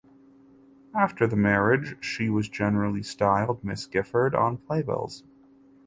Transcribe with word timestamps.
After 0.95 1.27
the 1.27 1.35
marriage 1.35 1.95
she 2.03 2.27
was 2.27 2.49
generally 2.49 3.03
styled 3.03 3.61
Mrs 3.61 3.91
Giffard 3.91 4.33
on 4.33 4.57
playbills. 4.57 5.25